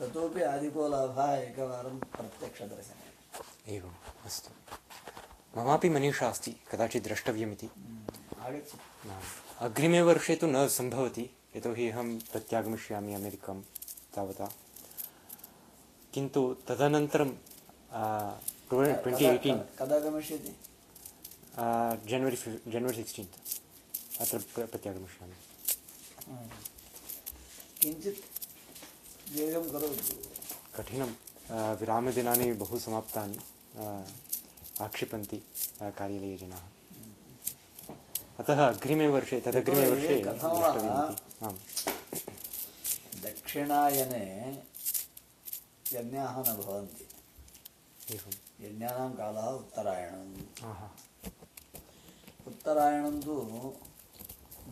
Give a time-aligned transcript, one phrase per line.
[0.00, 3.96] ततोपि अधिको लाभः एकवारं प्रत्यक्षदर्शने। एवम्
[4.26, 4.50] अस्तु।
[5.56, 7.68] ममापि मनीषा अस्ति कदाचित् द्रष्टव्यमिति।
[8.40, 8.78] आगच्छति।
[9.66, 11.24] अग्रिमे वर्षे तु न सम्भवति
[11.56, 13.58] यतोहि अहं प्रत्यागमिष्यामि अमेरिकां
[14.14, 14.46] तावता।
[16.14, 17.30] किन्तु तदनन्तरं
[18.70, 20.52] ट्वेण्टि एय्टीन् कदा गमिष्यति
[22.10, 22.36] जनवरि
[22.72, 23.36] जनवरि सिक्स्टीन्त्
[24.20, 25.36] अत्र प्रत्यागमिष्यामि।
[27.80, 28.37] किञ्चित्
[29.72, 30.14] करोतु।
[30.76, 31.10] कठिनं
[31.50, 33.38] आ, विरामदिनानि बहु समाप्तानि
[34.80, 35.36] आक्षिपन्ति
[35.82, 36.64] कार्यालयजनाः।
[38.38, 40.14] अतः अग्रिमे वर्षे तदग्रिमे वर्षे
[41.46, 41.58] आम्।
[43.22, 44.24] दक्षिणायने
[45.92, 47.06] यज्ञाः न भवन्ति।
[48.14, 50.36] एवं यज्ञानां कालः उत्तरायणम्।
[52.46, 53.34] उत्तरायणं तु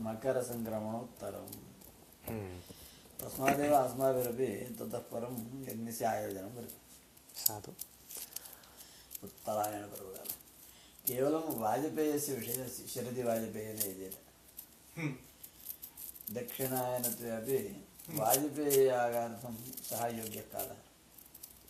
[0.01, 1.47] मकरसङ्क्रमणोत्तरं
[2.29, 2.61] हम्म,
[3.21, 4.47] तस्मादेव अस्माभिरपि
[4.79, 6.81] ततः परं यज्ञस्य आयोजनं वर्तते।
[7.41, 7.73] साधु।
[9.25, 10.35] उत्तरायणपर्वकाले।
[11.07, 14.17] केवलं वाजपेयस्य विषये अस्ति शरदि वाजपेयेन यजेत
[16.31, 17.59] दक्षिणायनत्वे अपि
[18.11, 19.57] वाजपेययागार्थं
[19.91, 20.81] सः योग्यः कालः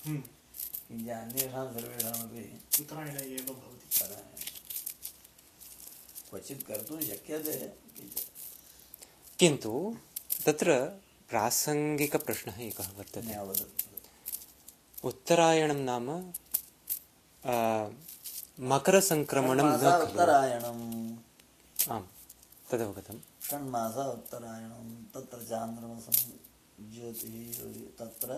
[0.06, 2.42] किञ्च अन्येषां सर्वेषामपि
[2.81, 3.86] उत्तरायणे एव भवति।
[6.31, 7.72] क्वचित् कर्तुं शक्यते।
[9.38, 9.72] किन्तु
[10.47, 10.70] तत्र
[11.30, 13.34] प्रासङ्गिकप्रश्नः एकः वर्तते।
[15.08, 16.06] उत्तरायणं नाम
[17.44, 17.56] आ,
[18.72, 20.78] मकरसङ्क्रमणं न षण्मासा खलु। उत्तरायणं
[21.94, 22.06] आम्
[22.70, 26.16] तदवगतं षण्मासा उत्तरायणं तत्र चान्द्रमसं
[26.92, 27.58] ज्योतिः
[27.98, 28.28] तत्र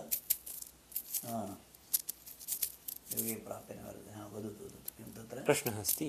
[3.12, 3.80] योगे प्राप्येन
[4.34, 5.36] वदतु वदतु किं तत्र?
[5.48, 6.08] प्रश्नः अस्ति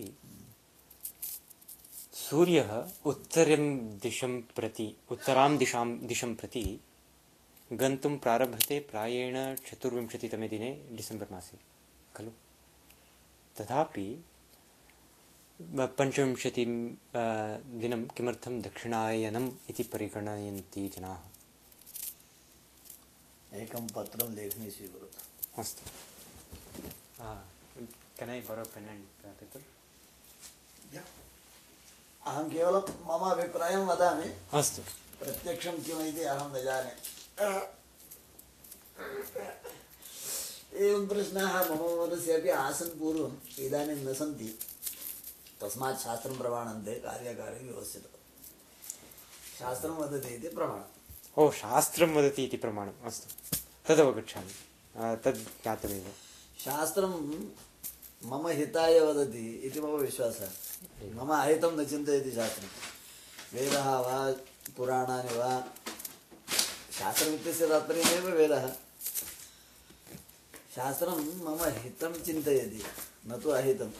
[2.30, 2.72] सूर्यः
[3.06, 3.64] उत्तरं
[4.00, 6.80] दिशं प्रति उत्तरां दिशां दिशं प्रति
[7.74, 11.58] गन्तुं प्रारभते प्रायेण चतुर्विंशतितमे दिने डिसेम्बर् मासे
[12.16, 12.32] खलु?
[13.58, 14.08] तथापि
[15.98, 16.72] पञ्चविंशतिं
[17.80, 21.22] दिनं किमर्थं दक्षिणायनम् इति परिगणयन्ति जनाः?
[23.58, 25.84] एकं पत्रं लेखनी स्वीकरोतु। अस्तु।
[28.20, 29.08] केन् ऐ बरो पेन् अण्ड्
[29.40, 29.64] पेपर्
[32.30, 34.82] अहं केवलं मम अभिप्रायं वदामि। अस्तु।
[35.20, 36.92] प्रत्यक्षं किमिति अहं न जाने।
[40.74, 44.60] एवं प्रश्नाः मम मनसि अपि आसन् पूर्वम् इदानीं न सन्ति।
[45.62, 48.14] तस्मात् शास्त्रं प्रमाणन्ते कार्यकार्ये व्यवस्थितं।
[49.60, 53.58] शास्त्रं वदति इति प्रमाणम्। ओ शास्त्रं वदति इति प्रमाणम् अस्तु।
[53.88, 54.54] तदवगच्छामि
[54.98, 56.12] आ, तद् ज्ञातमेव।
[56.66, 57.10] शास्त्रं
[58.26, 60.50] मम हिताय वदति इति मम विश्वासः।
[61.14, 62.68] मम अहितं न चिन्तयति शास्त्रं।
[63.54, 64.32] वेदः वा
[64.78, 65.64] पुराणानि वा
[67.00, 68.70] शास्त्रमित्यस्य तात्पर्यमेव वेदः।
[70.76, 72.84] शास्त्रं मम हितं चिन्तयति,
[73.28, 73.92] न तु अहितम्।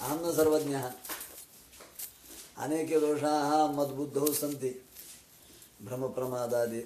[0.00, 0.92] अहं न सर्वज्ञः।
[2.58, 4.86] अनेके दोषाः मद्बुद्धौ सन्ति
[5.82, 6.80] भ्रमप्रमादादि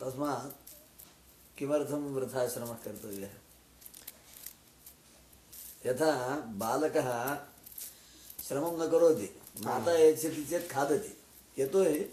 [0.00, 0.70] तस्मात्
[1.58, 3.45] किमर्थं वृथा कर्तव्यः?
[5.86, 7.38] यथा बालकः
[8.48, 11.16] श्रमं न करोति माता यच्छति चेत् खादति।
[11.62, 12.06] यतोहि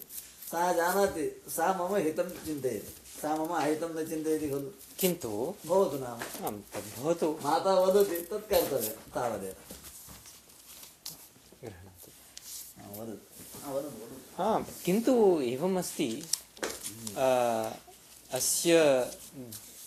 [0.51, 6.45] सः जानाति सा मम हितं चिन्तयति। सा मम अहितं न चिन्तयति खलु। किन्तु भवतु नाम।
[6.45, 9.55] आं तद्भवतु माता वदति तत् कर्तव्यं तावदेव।
[11.61, 12.11] गृह्णातु
[12.81, 13.17] हा, वदतु।
[13.63, 16.23] हा, वदतु वदतु। हा किन्तु एवम् अस्ति
[17.17, 17.69] आ,
[18.33, 18.77] अस्य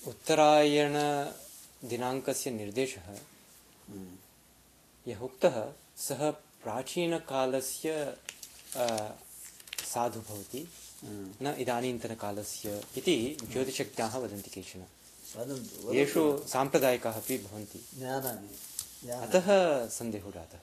[0.07, 3.19] उत्तरायणदिनाङ्कस्य निर्देशः
[5.07, 5.57] यः उक्तः
[5.97, 6.31] सः
[6.63, 8.17] प्राचीनकालस्य
[9.85, 10.69] साधु भवति।
[11.05, 14.85] न इदानीन्तनकालस्य इति ज्योतिषज्ञाः वदन्ति केचन।
[15.95, 17.81] येषु साम्प्रदायिकाः अपि भवन्ति।
[19.11, 19.47] अतः
[19.89, 20.61] सन्देहो जातः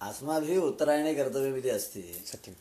[0.00, 2.54] अस्माभिः उत्तरायणे कर्तव्यमिति अस्ति। सत्यं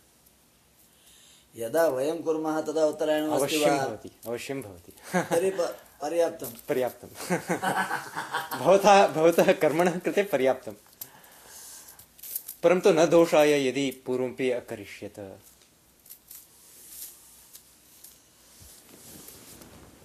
[1.56, 3.86] यदा वयं कुर्मः तदा उत्तरायणम् अस्ति अवश्यं वा?
[3.86, 5.52] भवति अवश्यं भवति। तर्हि
[6.02, 7.08] पर्याप्तं। पर्याप्तं।
[8.60, 10.74] भवतः भवतः कर्मणः कृते पर्याप्तं।
[12.64, 15.40] परन्तु न दोषाय यदि पूर्वमपि अकरिष्यत।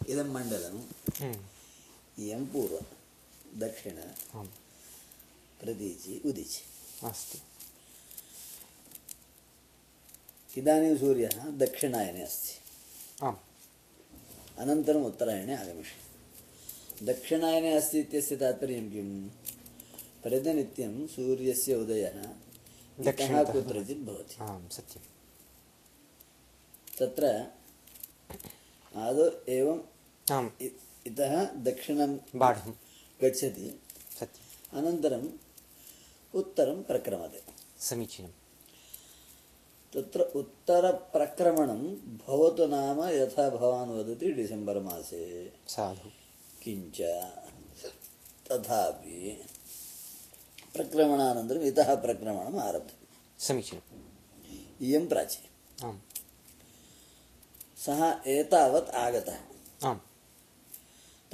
[0.09, 0.79] इदं मण्डलं
[1.21, 1.37] हम्म,
[2.19, 2.85] इयं पूर्वं
[3.61, 3.99] दक्षिण
[4.39, 4.47] आम्।
[5.61, 6.63] प्रतीचि उदिचि।
[7.07, 7.39] अस्तु।
[10.59, 12.53] इदानीं सूर्यः दक्षिणायने अस्ति।
[13.27, 13.37] आम्।
[14.59, 19.29] अनन्तरम् उत्तरायणे आगमिष्यति। दक्षिणायने अस्ति इत्यस्य तात्पर्यं किं
[20.23, 25.03] प्रतिनित्यं सूर्यस्य उदयः इतः दक्षिणतः। कुत्रचित् भवति। आं सत्यं
[26.99, 27.27] तत्र
[28.97, 29.81] आदौ एवम्
[30.33, 30.51] आम्।
[31.07, 32.73] इतः दक्षिणं बाढं
[33.23, 33.81] गच्छति।
[34.21, 35.29] सत्यम्। अनन्तरम्
[36.35, 37.43] उत्तरं प्रक्रमते।
[37.81, 38.29] समीचीनं
[39.95, 41.83] तत्र उत्तरप्रक्रमणं
[42.27, 46.11] भवतु नाम यथा भवान् वदति डिसेम्बर् मासे। साधु।
[46.63, 47.01] किञ्च
[48.51, 49.45] तथापि
[50.75, 53.99] प्रक्रमणानन्तरम् इतः प्रक्रमणम् आरब्धम्। समीचीनम्।
[54.83, 55.49] इयं प्राची
[55.87, 55.99] आम्।
[57.77, 59.39] सः एतावत् आगतः।
[59.89, 59.99] आम्।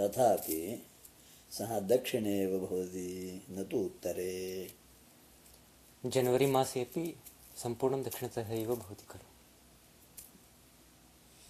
[0.00, 0.86] तथापि
[1.50, 4.70] सः दक्षिणे एव भवति न तु उत्तरे।
[6.06, 7.16] जनवरी मासे अपि
[7.62, 9.28] सम्पूर्णं दक्षिणतः एव भवति खलु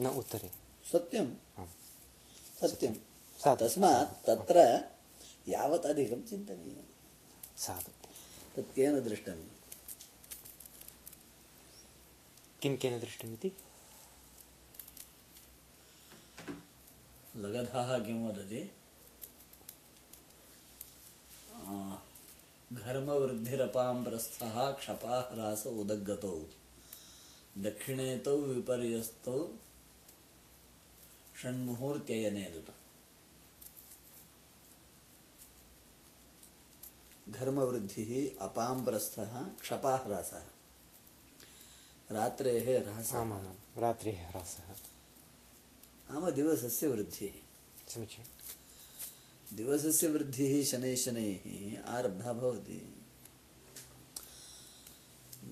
[0.04, 0.50] न उत्तरे।
[0.92, 1.68] सत्यम् आम्
[2.60, 2.94] सत्यं।
[3.38, 4.58] साधु। तस्मात् तत्र
[5.48, 6.84] यावत् अधिकं चिन्तनीयं
[7.56, 7.92] साधु।
[8.56, 9.44] तत् केन दृष्टं
[12.62, 13.52] किं केन दृष्टमिति?
[17.36, 18.72] लगधः किं वदति?
[22.72, 26.40] घर्मवृद्धिरपां प्रस्थः क्षपाः ह्रास उदगतौ
[27.58, 29.49] दक्षिणे तौ विपर्यस्तौ
[31.43, 32.67] षण्मुहूर्त्ययनेदुत
[37.28, 40.43] घर्मवृद्धिः अपां प्रस्थः क्षपाः ह्रासः।
[42.11, 43.23] रात्रेः ह्रासः।
[43.81, 44.69] रात्रिः ह्रासः।
[46.11, 47.32] नाम दिवसस्य वृद्धिः।
[47.94, 48.39] समीचीनं
[49.52, 51.43] दिवसस्य वृद्धिः शनैः शनैः
[51.88, 52.81] आरब्धा भवति।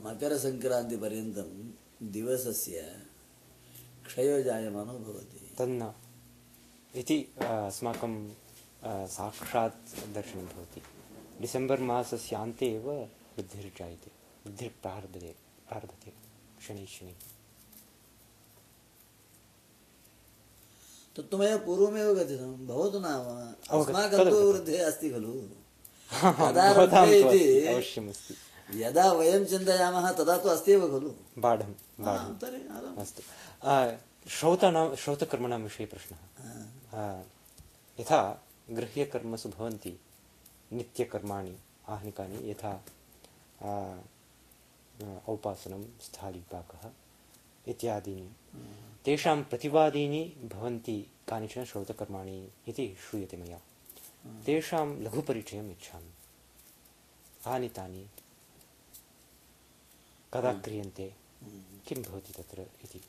[0.05, 1.51] मकरसङ्क्रान्तिपर्यन्तं
[2.13, 2.83] दिवसस्य
[4.07, 5.93] क्षयो जायमानो भवति। तन्न।
[6.95, 8.15] इति अस्माकं
[9.09, 10.83] साक्षात् दर्शनं भवति।
[11.41, 14.11] डिसेम्बर् मासस्य अन्ते एव वृद्धिर्जायते
[14.47, 15.35] वृद्धिर्प्रारभते
[15.69, 16.13] प्रारभते
[16.67, 17.38] शनैः शनैः।
[21.19, 23.23] तत्तु मया पूर्वमेव कथितं भवतु नाम
[23.75, 25.33] अस्माकं तु तदवगतं। वृद्धिः अस्ति खलु।
[26.13, 28.35] तु इति अवश्यमस्ति।
[28.83, 31.73] यदा वयं चिन्तयामः तदा तु अस्ति एव खलु। बाढं
[32.41, 32.61] तर्हि
[33.03, 33.23] अस्तु।
[34.31, 36.21] श्रौतानां श्रौतकर्मणां विषये प्रश्नः।
[37.99, 38.21] यथा
[38.71, 39.93] गृह्यकर्मसु भवन्ति
[40.73, 41.55] नित्यकर्माणि
[41.89, 42.73] आहनिकानि यथा
[45.29, 46.83] औपासनं स्थालीपाकः
[47.69, 48.29] इत्यादीनि।
[49.05, 53.61] तेषां प्रतिवादीनि भवन्ति कानिचन श्रौतकर्माणि इति श्रूयते मया।
[54.47, 56.13] तेषां लघुपरिचयम् इच्छामि।
[57.45, 58.11] कानि तानि।
[60.35, 61.15] कदा क्रियन्ते?
[61.87, 63.01] किं भवति तत्र इति?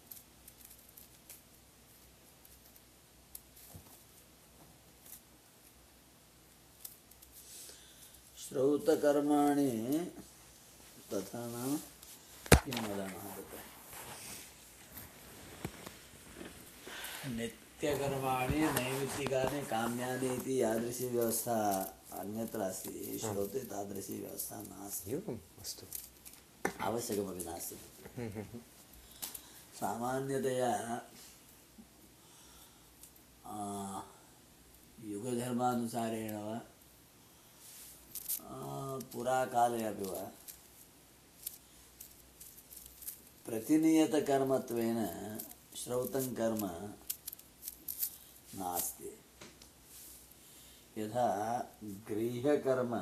[8.37, 9.71] श्रौतकर्माणि
[11.13, 11.77] तथा नाम
[12.57, 13.59] किं वदामः तत्र
[17.27, 21.81] नित्यकर्माणि नैमित्तिकानि काम्यानि इति यादृशी व्यवस्था
[22.11, 25.85] अन्यत्र अस्ति श्रौते तादृशी व्यवस्था नास्ति। एवम् अस्तु।
[26.81, 28.59] आवश्यकमपि नास्ति। हम्म, हम्म, हम्म।
[29.79, 31.01] सामान्यतया
[35.03, 36.61] युगधर्मानुसारेण वा
[39.13, 40.31] पुराकाले अपि वा
[43.45, 44.97] प्रतिनियतकर्मत्वेन
[45.75, 46.93] श्रौतं कर्म
[48.55, 49.19] नास्ति।
[51.01, 52.99] यथा गृह्यकर्म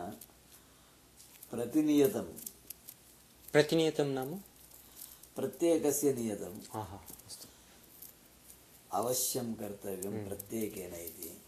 [1.51, 2.23] प्रतिनियतं
[3.51, 4.33] प्रतिनियतं नाम?
[5.35, 7.47] प्रत्येकस्य नियतं आहा अस्तु।
[8.91, 11.41] अवश्यं कर्तव्यं प्रत्येकेन इति।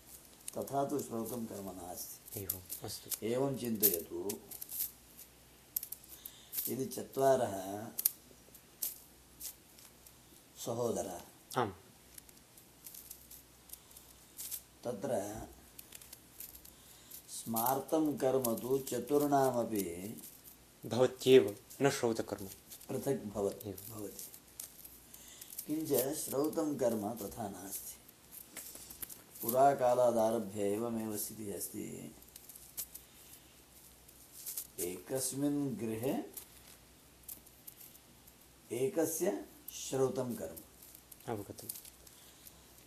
[0.58, 4.40] तथा तु श्रौतं कर्म नास्ति। एवम् अस्तु। एवं चिन्तयतु।
[6.70, 7.88] यदि चत्वारः
[10.66, 11.22] सहोदराः।
[11.62, 11.74] आम्।
[14.90, 15.18] तत्र
[17.30, 19.84] स्मार्तं कर्म तु चतुर्णामपि
[20.86, 22.46] भवत्येव न श्रौतकर्म।
[22.90, 24.28] पृथक् भवति भवति।
[25.68, 27.96] किञ्च श्रौतं कर्म तथा नास्ति।
[29.42, 32.16] पुराकालादारभ्य एवमेव स्थितिः अस्ति।
[34.80, 36.16] एकस्मिन् गृहे
[38.72, 40.58] एकस्य श्रौतं कर्म।
[41.34, 41.68] अवगतं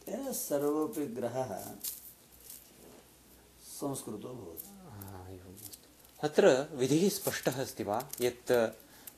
[0.07, 1.51] तेन सर्वोऽपि ग्रहः
[3.65, 4.71] संस्कृतो भवति।
[6.19, 6.45] अत्र
[6.79, 7.99] विधिः स्पष्टः अस्ति वा?
[8.21, 8.53] यत्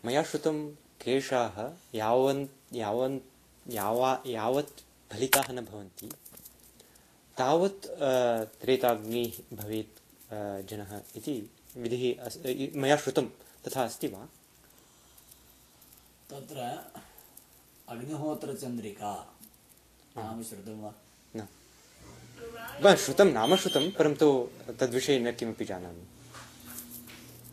[0.07, 0.57] मया श्रुतं
[1.03, 1.57] केशाः
[1.95, 3.19] यावन् यावन्
[3.73, 6.09] यावा यावत् फलिताः न भवन्ति।
[7.37, 7.87] तावत्
[8.61, 9.95] त्रेताग्निः भवेत्
[10.69, 11.37] जनः इति
[11.77, 12.39] विधिः अस्
[12.77, 13.27] मया श्रुतं
[13.65, 14.25] तथा अस्ति वा?
[16.31, 16.59] तत्र
[17.89, 19.13] अग्निहोत्रचन्द्रिका
[20.17, 20.95] नाम श्रुतं न।
[23.33, 24.49] नाम श्रुतं परन्तु
[24.81, 26.03] तद्विषये न किमपि जानामि।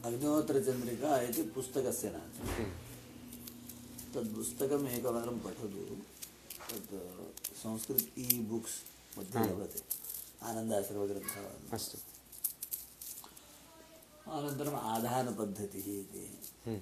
[0.06, 2.72] अग्निहोत्रचन्द्रिका इति पुस्तकस्य नाम। हम्म।
[4.14, 5.98] तद् पुस्तकम् एकवारं पठतु।
[7.56, 8.82] संस्कृत ई बुक्स्
[9.20, 9.80] मध्ये लभते।
[11.74, 11.98] अस्तु।
[14.32, 16.82] अनन्तरम् आधानपद्धतिः इति। हम्म।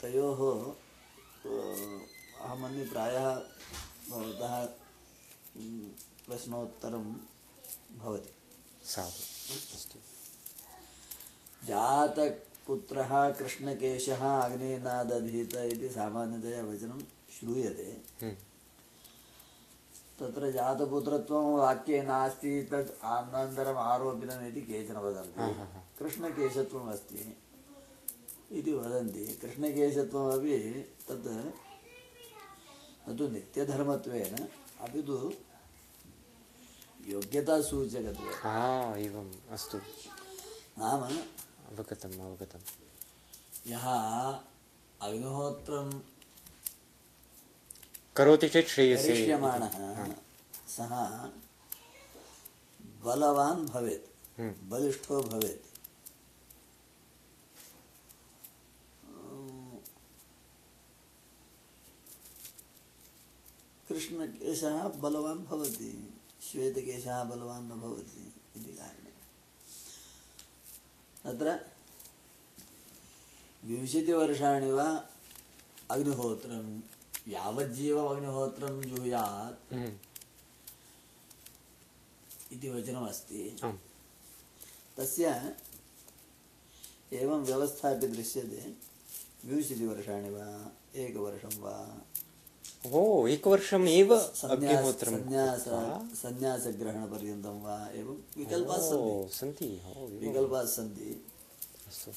[0.00, 0.74] तयोः
[1.46, 1.48] अ,
[2.40, 3.34] अहं मन्ये प्रायः
[4.10, 4.64] भवतः
[6.28, 7.12] प्रश्नोत्तरं
[7.98, 8.34] भवति।
[8.84, 9.34] साधु।
[11.66, 16.98] जातपुत्रः कृष्णकेशः अग्निनादधीत इति सामान्यतया वचनं
[17.40, 18.36] श्रूयते। हम्म।
[20.20, 25.54] तत्र जातपुत्रत्वं वाक्ये नास्ति तत् अनन्तरम् आरोपितम् इति केचन वदन्ति।
[25.98, 27.36] कृष्णकेशत्वम् अस्ति
[28.50, 30.56] इति वदन्ति। कृष्णकेशत्वमपि
[31.08, 31.28] तत्
[33.08, 34.34] न तु नित्यधर्मत्वेन
[34.80, 35.16] अपि तु
[37.08, 39.78] योग्यतासूचकत्वेन हा एवम् अस्तु।
[40.78, 41.02] नाम
[41.70, 42.62] अवगतम् अवगतं
[43.66, 43.86] यः
[45.06, 45.88] अग्निहोत्रं
[48.16, 49.14] करोति चेत् श्रेयसे
[50.76, 50.92] सः
[53.04, 54.06] बलवान् भवेत्
[54.38, 55.73] हम्म। बलिष्ठो भवेत्।
[64.04, 69.14] कृष्णकेशः बलवान् भवति श्वेतकेशः बलवान् न भवति इति कारणेन
[71.24, 71.66] तत्र
[73.64, 75.08] विंशतिवर्षाणि वा
[75.90, 76.80] अग्निहोत्रं
[77.28, 79.98] यावज्जीवम् अग्निहोत्रं जुहुयात् हम्म।
[82.52, 83.56] इति वचनमस्ति।
[84.96, 85.56] तस्य
[87.12, 88.74] एवं व्यवस्था अपि दृश्यते।
[89.48, 92.06] विंशतिवर्षाणि वा एकवर्षं वा
[92.84, 95.14] ओ एकवर्षम् एव अग्निहोत्रं
[95.56, 95.84] कृत्वा?
[97.64, 99.68] वा एवं विकल्पाः सन्ति।
[100.20, 101.08] विकल्पाः सन्ति
[101.88, 102.10] अस्तु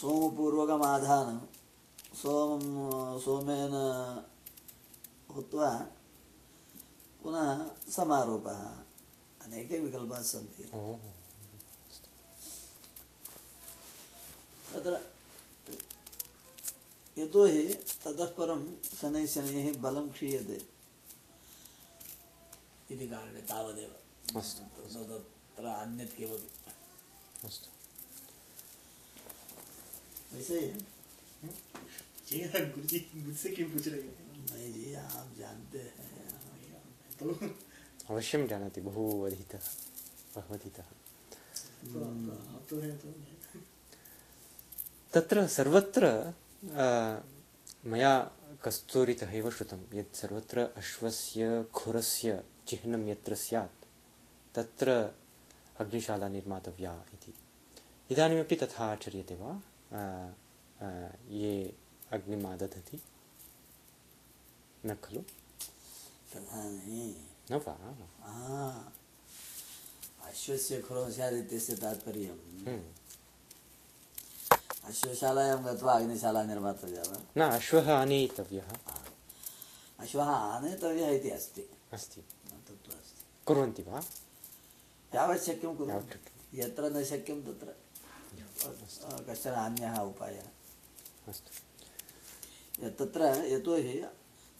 [0.00, 1.38] सोमपूर्वकमाधानं
[2.22, 3.74] सोमं सोमेन
[5.36, 5.70] हुत्वा
[7.22, 7.48] पुनः
[7.96, 8.60] समारोपः
[9.44, 10.64] अनेके विकल्पाः सन्ति
[14.72, 14.94] तत्र
[17.16, 17.62] यतोहि
[18.04, 18.60] ततः परं
[19.00, 20.58] शनैः शनैः बलं क्षीयते
[22.92, 23.92] इति कारणे तावदेव।
[24.38, 24.62] अस्तु
[25.02, 26.48] तत्र अन्यत् किमपि।
[27.46, 27.68] अस्तु।
[30.32, 30.58] वैसे
[32.66, 34.14] गुरुजी मुझसे क्यों पूछ रहे हैं
[34.50, 36.10] नहीं जी आप जानते हैं।
[37.18, 37.24] तो
[38.10, 39.64] अवश्यं जानाति बहु अधीतः
[40.36, 40.86] बहु अधीतः
[41.84, 42.00] तो
[42.68, 43.08] तो हैं तो।
[45.12, 46.04] तत्र सर्वत्र
[46.64, 48.14] मया
[48.64, 53.84] कस्तूरितः एव श्रुतं यत् सर्वत्र अश्वस्य खुरस्य चिह्नं यत्र स्यात्
[54.54, 54.88] तत्र
[55.82, 57.32] अग्निशाला निर्मातव्या इति
[58.12, 59.50] इदानीमपि तथा आचर्यते वा
[61.40, 61.52] ये
[62.12, 63.00] अग्निमादधति
[64.86, 65.22] न खलु
[67.50, 67.74] न वा
[70.30, 72.38] अश्वस्य खुरो स्यात् इत्यस्य तात्पर्यं।
[74.84, 78.70] अश्वशालायां गत्वा अग्निशाला निर्मातव्या वा न अश्वः आनेतव्यः।
[79.98, 84.02] अश्वः आनेतव्यः इति अस्ति। अस्ति। तत्तु अस्ति। कुर्वन्ति वा?
[85.14, 87.74] यावत् शक्यं कुर्वन्ति। यत्र न शक्यं तत्र।
[89.30, 90.48] कश्चन अन्यः उपायः।
[91.28, 94.04] अस्तु। तत्र यतोहि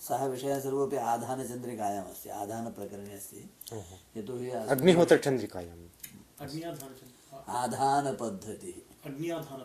[0.08, 3.50] सः विषयः सर्वोपि आधानचन्द्रिकायामस्ति आधानप्रकरणे अस्ति।
[4.16, 5.86] यतोहि अग्निहोत्रचन्द्रिकायाम्।
[6.40, 6.94] अग्नियाधान
[7.48, 9.60] आधानपद्धतिः। अग्नियाधान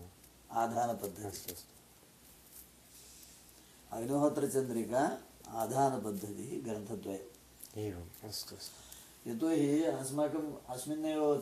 [7.78, 11.40] एवम् अस्तु अस्तु। यतोहि अस्माकम् अस्मिन्नेव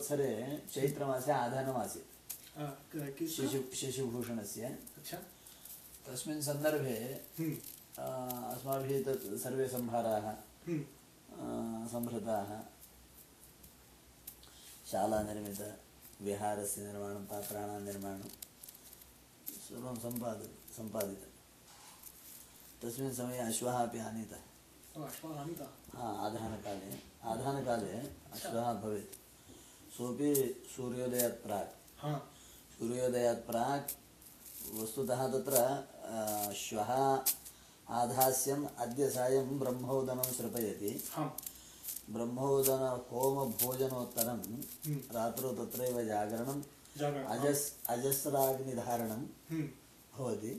[0.74, 4.62] चैत्रमासे आधानमासीत्। शिशु शिशुभूषणस्य।
[4.96, 5.16] अच्छा।
[6.06, 7.56] तस्मिन् सन्दर्भे हम्म।
[8.54, 10.26] अस्माभिः तत् सर्वे सम्भाराः
[10.66, 10.84] हम्म।
[14.86, 18.28] संहृताः शालानिर्मितविहारस्य निर्माणं पात्राणां निर्माणं
[19.66, 20.42] सर्वं सम्पाद
[20.76, 21.30] सम्पादितं
[22.82, 24.42] तस्मिन् समये अश्वः अपि आनीतः
[25.96, 26.98] हा आधानकाले
[27.32, 27.98] आधानकाले
[28.34, 29.14] अश्वः भवेत्
[29.96, 30.32] सोऽपि
[30.76, 31.70] सूर्योदयात् प्राक्
[32.02, 32.18] हाँ
[32.78, 33.92] सूर्योदयात् प्राक्
[34.74, 35.56] वस्तुतः तत्र
[36.56, 36.90] श्वः
[37.88, 40.90] आधास्यम् अद्य सायं ब्रह्मोदनं श्रपयति
[42.08, 46.60] ब्रह्मोदन होम भोजनोत्तरं हम्म। रात्रौ तत्रैव जागरणं
[46.98, 49.66] जागरणम् अजस् अजस्राग्निधारणं हम्म,
[50.14, 50.52] भवति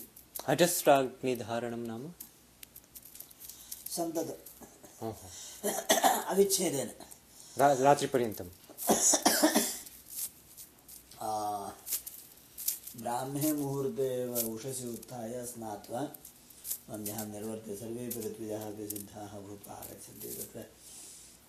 [0.48, 2.04] अजस्राग्निधारणं नाम
[3.96, 4.30] सन्तत
[5.04, 5.28] ओहो
[6.32, 6.90] अविच्छेदेन
[7.58, 8.48] रा रात्रिपर्यन्तं
[11.20, 11.30] आ,
[13.02, 16.02] ब्राह्मे मुहूर्ते एव उषसि उत्थाय स्नात्वा
[16.88, 20.66] सन्ध्यां निर्वर्त्य सर्वेपि ऋत्विजः अपि सिद्धाः भूत्वा आगच्छन्ति तत्र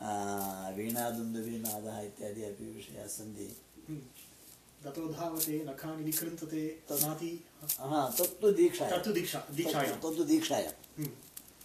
[0.02, 3.46] आ, वीणादुन्दुभिनादः इत्यादि अपि विषयाः सन्ति।
[5.18, 6.04] धावते नखानि
[7.90, 8.86] हा तत्तु दीक्षा
[9.58, 10.72] दीक्षायां तत्तु- दीक्षायां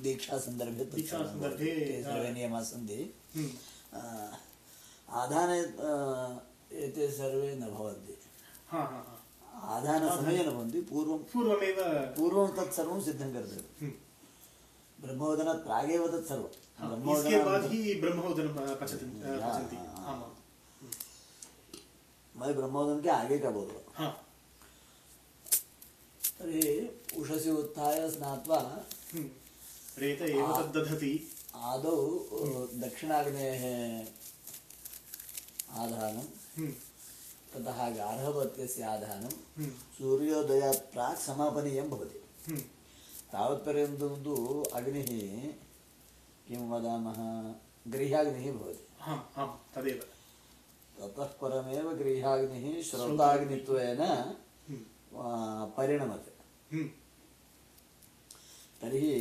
[0.04, 1.70] दीक्षासन्दर्भे दीक्षासन्दर्भे,
[2.04, 2.98] सर्वे नियमाः सन्ति
[5.22, 5.60] आधाने
[6.86, 8.14] एते सर्वे न भवन्ति
[8.72, 9.20] हा हा हा
[9.78, 11.78] आधानसमये न भवन्ति पूर्वं पूर्वमेव
[12.18, 13.92] पूर्वं तत्सर्वं सिद्धं कर्तव्यं
[15.04, 18.48] ब्रह्मोदनात् प्रागेव तत्सर्वं हाँ, इसके बाद ही ब्रह्मोदन
[18.82, 19.78] पचति हाँ, पचन्ति।
[22.36, 24.08] मैं ब्रह्मोदन के आगे का बोल रहा हूँ। हा।
[27.22, 28.58] उषसि उत्थाय स्नात्वा
[29.14, 29.30] हम्म,
[29.98, 31.12] रेत एव तद्दधति।
[31.72, 31.96] आदौ
[32.80, 33.62] दक्षिणाग्नेः
[35.84, 36.26] आधानं।
[36.58, 36.72] हम्म,
[37.54, 42.20] ततः गार्हपत्यस्य आधानं। हम्म, सूर्योदयात् प्राक् समापनीयं भवति।
[43.34, 44.34] तावत्पर्यन्तं तु
[44.80, 45.12] अग्निः
[46.48, 47.20] किं वदामः
[47.94, 50.02] गृह्याग्निः भवति हा हा तदेव
[50.96, 54.82] ततः परमेव गृह्याग्निः श्रोताग्नित्वेन हम्म,
[55.20, 56.32] आ, परिणमते
[56.72, 56.88] हम्म,
[58.82, 59.14] तर्हि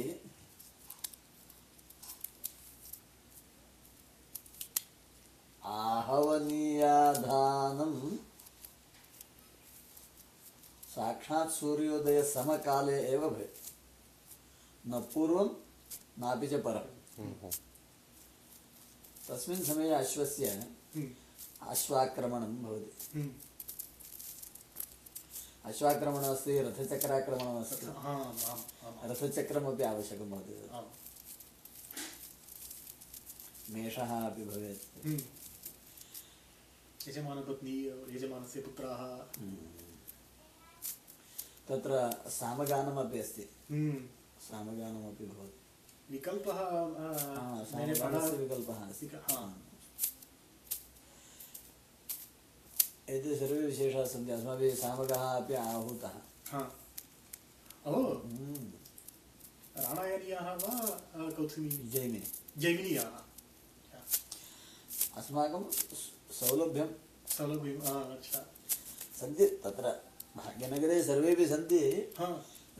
[6.62, 7.92] आहवनीयाधानं
[10.88, 13.61] साक्षात् सूर्योदयसमकाले एव भवेत्
[14.86, 15.48] न पूर्वं
[16.18, 17.02] नापि च परम्
[19.28, 20.50] तस्मिन् समये अश्वस्य
[20.96, 21.10] हम्म,
[21.62, 23.30] अश्वाक्रमणं भवति। हम्म,
[25.64, 28.40] अश्वाक्रमणमस्ति रथचक्राक्रमणमस्ति। हा आम्
[28.86, 30.68] आम् रथचक्रमपि आवश्यकं भवति।
[33.74, 35.20] मेषः अपि भवेत्। हम्म।
[37.08, 39.16] यजमानपत्नी यजमानस्य पुत्राः।
[41.68, 45.58] तत्र सामगानमपि अस्ति। हम्म, सामगानमपि भवति।
[46.10, 46.58] विकल्पः
[48.36, 49.06] विकल्पः अस्ति।
[53.08, 56.12] एते सर्वे विशेषाः सन्ति अस्माभिः सामगः अपि आहूतः।
[56.48, 56.60] हा।
[57.86, 58.72] ओ हम्म,
[59.82, 62.22] राणायनीयाः वा कौथुमी जैमिनि।
[62.58, 63.20] जैमिनीयाः।
[65.16, 65.70] अस्माकं
[66.32, 66.88] सौलभ्यं।
[67.28, 67.80] सौलभ्यं
[68.16, 68.40] अच्छा।
[69.20, 69.82] सन्ति तत्र
[70.36, 71.80] भाग्यनगरे सर्वेपि सन्ति।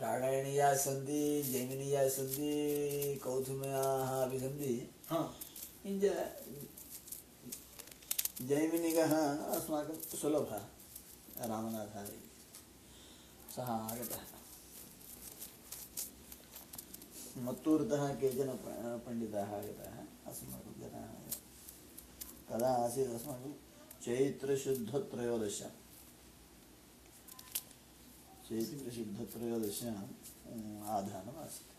[0.03, 5.23] हा रामायणीयाः सन्ति जैमिनीयाः सन्ति कौथुम्याः अपि सन्ति। हा।
[5.83, 6.03] किञ्च
[8.43, 10.63] जैमिनिकः अस्माकं सुलभः
[11.47, 12.31] रामनाथः इति।
[13.57, 14.21] सः आगतः।
[17.39, 18.49] मत्तूरुतः केचन
[19.07, 21.13] पण्डिताः आगताः अस्माकं जनाः
[22.49, 23.53] कदा आसीत् अस्माकं
[24.03, 25.63] चैत्रशुद्धत्रयोदश।
[28.53, 30.09] चैत्रशुद्धत्रयोदश्याम्
[30.53, 31.71] अम्, आधानम् आसीत्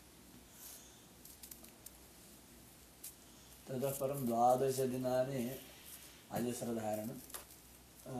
[3.66, 5.42] ततः परं द्वादशदिनानि
[6.30, 7.18] अजस्रधारणं
[8.06, 8.14] आ,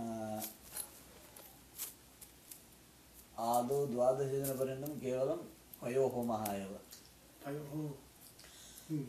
[3.45, 5.37] आदौ द्वादशदिनपर्यन्तं केवलं
[5.83, 6.73] पयोहोमः एव
[8.88, 9.05] हम्म,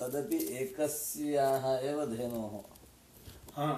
[0.00, 2.54] तदपि एकस्याः एव धेनोः।
[3.56, 3.72] हा।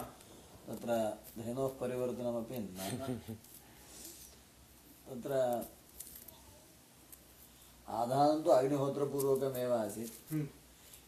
[0.66, 0.96] तत्र
[1.38, 3.18] धेनोः परिवर्तनमपि न
[5.10, 5.32] तत्र
[7.88, 10.48] आधानं तु अग्निहोत्रपूर्वकमेव आसीत्। हम्म,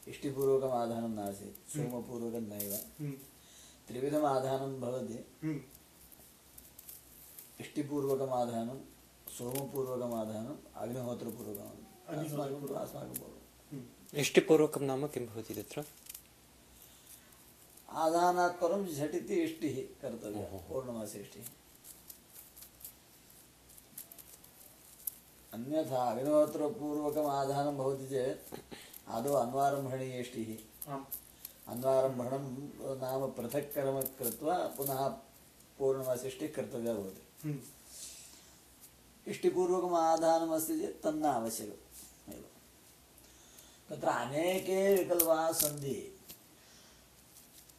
[0.08, 3.12] इष्टिपूर्वकम् आधानं नासीत् सोमपूर्वकं नैव हम्म,
[3.88, 5.60] त्रिविधम् आधानं भवति। हम्म,
[7.60, 8.78] इष्टिपूर्वकम् आधानं
[9.38, 13.16] सोमपूर्वकम् आधानम् अग्निहोत्रपूर्वकम्। अस्माकं
[13.72, 13.84] हम्म,
[14.14, 15.84] इष्टिपूर्वकं नाम किं भवति तत्र?
[17.90, 21.61] आधानात् परं झटिति इष्टिः कर्तव्या पौर्णमासे इष्टिः।
[25.52, 28.54] अन्यथा अग्निहोत्रपूर्वकम् आधानं भवति चेत्
[29.08, 31.04] आदौ अन्वारम्भणीय इष्टिः आम्।
[31.68, 32.44] अन्वारम्भणं
[33.00, 35.08] नाम पृथक् कर्म कृत्वा पुनः
[35.78, 37.58] पूर्णमासिष्टिः कर्तव्या भवति। हम्म,
[39.26, 42.44] इष्टिपूर्वकम् आधानमस्ति चेत् तन्न आवश्यकम् एव।
[43.88, 45.96] तत्र अनेके विकल्पाः सन्ति।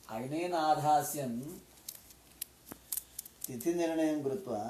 [0.10, 1.42] अग्नेन आधास्यन्
[3.48, 4.62] तिथिनिर्णयं कृत्वा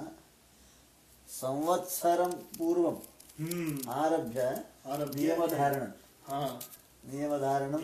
[1.34, 2.98] संवत्सरं पूर्वम्।
[3.41, 5.88] हम्म, आरभ्य नियमधारणं।
[6.28, 6.60] हा।
[7.13, 7.84] नियमधारणं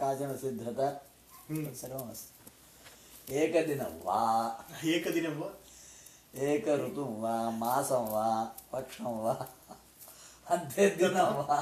[0.00, 1.06] काचन सिद्धता
[1.50, 5.54] हम्म। सर्वमस्ति। एकदिनं वा। एकदिनं वा।
[6.36, 9.48] एक ऋतुं वा मासं वा पक्षं वा
[10.48, 11.60] अन्त्यदिनं वा।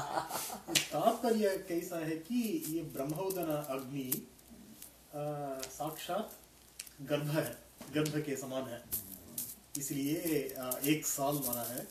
[0.69, 4.27] तात्पर्य कैसा है कि ये ब्रह्मोदन अग्नि
[5.71, 6.31] साक्षात
[7.01, 7.63] गर्भ है
[7.93, 9.08] गर्भ के समान है।
[9.79, 10.15] इसलिए
[10.93, 11.87] एक साल माना है।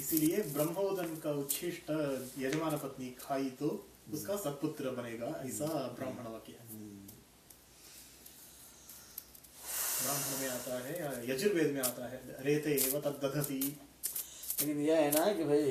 [0.00, 1.90] इसीलिए ब्रह्मोदन का उच्छिष्ट
[2.38, 3.68] यजमान पत्नी खाई तो
[4.12, 5.66] उसका सत्पुत्र बनेगा ऐसा
[5.98, 6.64] ब्राह्मण वाक्य है।
[10.02, 13.60] ब्राह्मण में आता है या यजुर्वेद में आता है रेते एव तद्दधति।
[14.60, 15.62] लेकिन यह है ना कि भाई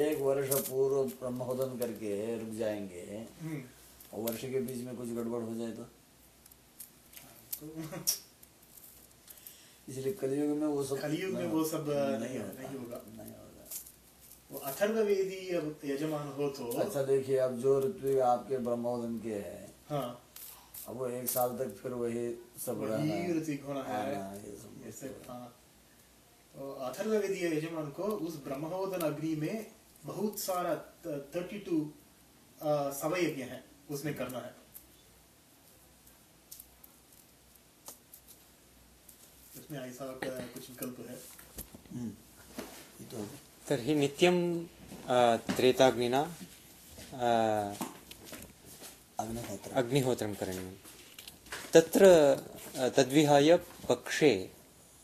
[0.00, 3.04] एक वर्ष पूर्व ब्रह्मोदन करके रुक जाएँगे
[3.42, 3.62] हम्म,
[4.12, 5.84] और वर्ष के बीच में कुछ गड़बड़ हो जाए तो?
[7.54, 7.64] तो
[9.88, 13.68] इसलिए कलयुग में वो सब कलयुग में वो सब नहीं होगा। नहीं होगा
[14.50, 19.70] वो अथर्ववेदी अब यजमान हो तो अच्छा देखिए अब जो ऋतु आपके ब्रह्मोदन के है
[19.88, 20.08] हाँ।
[20.88, 22.28] अब वो एक साल तक फिर वही
[22.66, 25.46] सब वही रहना ऋतिक होना है। हाँ, सब ऐसे हाँ।
[26.54, 29.66] तो अथर्ववेदी यजमान को उस ब्रह्मोदन अग्नि में
[30.04, 30.74] बहुत सारा
[31.06, 31.76] थर्टी टू
[33.00, 34.54] समय यज्ञ है उसमें करना है।
[39.72, 40.04] उसमें ऐसा
[40.52, 41.16] कुछ विकल्प है
[41.92, 42.08] हम्म,
[43.00, 43.24] ये तो
[43.66, 44.36] तर्हि नित्यं
[45.48, 46.20] त्रेताग्निना
[49.74, 50.72] अग्निहोत्र करणीयं
[51.74, 52.02] तत्र
[52.96, 53.56] तद्विहाय
[53.88, 54.32] पक्षे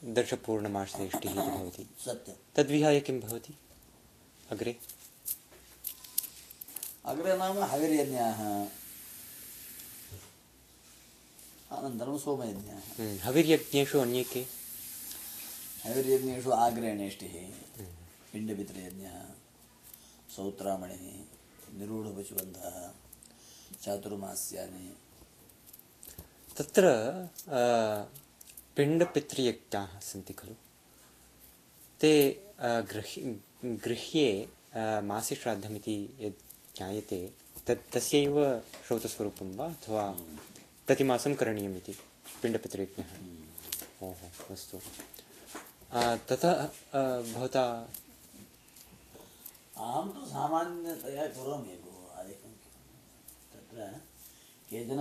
[0.03, 3.55] दर्शपूर्णमासेष्टिः इति भवति सत्यं तद्विहाय किं भवति
[4.49, 4.77] अग्रे
[7.07, 8.43] अग्रे नाम हविर्यज्ञाः
[11.71, 14.45] अनन्तरं सोमयज्ञाः हविर्यज्ञेषु अन्ये के
[15.89, 17.35] हविर्यज्ञेषु आग्रेणेष्टिः
[18.33, 19.23] पिण्डपितृयज्ञः
[20.37, 21.05] सौत्रामणिः
[21.79, 22.77] निरूढपशुबन्धः
[23.83, 24.97] चातुर्मास्यानि।
[26.57, 26.83] तत्र
[28.77, 30.55] पिण्डपितृयज्ञाः सन्ति खलु।
[32.01, 32.13] ते
[32.63, 33.15] गृह्
[33.85, 36.35] गृह्ये अ, मासे श्राद्धमिति यद्
[36.77, 37.33] ज्ञायते
[37.67, 40.05] तत् तस्यैव श्रौतस्वरूपं वा अथवा
[40.87, 41.93] प्रतिमासं करणीयमिति
[42.43, 43.07] पिण्डपितृयज्ञः?
[44.07, 44.79] ओहो अस्तु।
[46.29, 46.53] ततः
[46.95, 47.03] अ,
[47.35, 47.89] भवता।
[49.77, 52.53] अहं तु सामान्यतया करोमि भो अधिकं
[53.53, 53.79] तत्र
[54.71, 55.01] केचन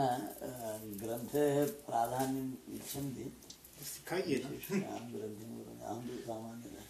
[1.03, 1.55] ग्रन्थेः
[1.87, 3.25] प्राधान्यम् इच्छन्ति।
[5.11, 6.86] ग्रन्थं करोमि अहं तु सामान्यतया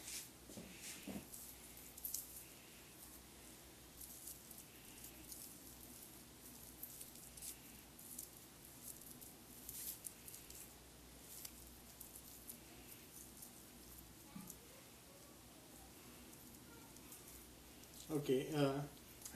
[18.17, 18.37] ओके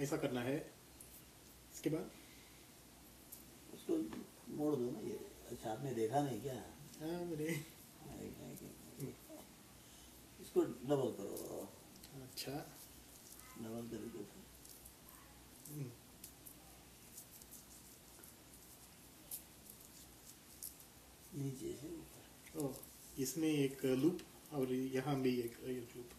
[0.04, 0.56] ऐसा करना है।
[1.74, 2.10] इसके बाद?
[3.74, 3.98] उसको
[4.58, 5.20] मोड़ दो ना ये
[5.52, 6.56] अच्छा आपने देखा नहीं क्या?
[7.02, 7.50] हाँ, मैंने।
[10.42, 11.68] इसको डबल करो।
[12.22, 12.52] अच्छा।
[13.62, 14.40] डबल करके फिर
[15.70, 15.90] हम्म,
[21.36, 22.74] नीचे से ऊपर। ओ
[23.24, 24.20] इसमें एक लूप
[24.54, 26.10] और यहाँ भी एक एक लूप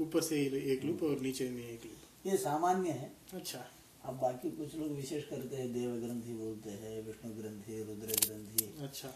[0.00, 0.40] ऊपर से
[0.72, 3.64] एक लूप और नीचे में एक लूप। ये सामान्य है। अच्छा।
[4.04, 8.64] अब बाकी कुछ लोग विशेष करते हैं देव ग्रंथि बोलते हैं विष्णु ग्रंथि रुद्र ग्रंथि
[8.84, 9.08] अच्छा।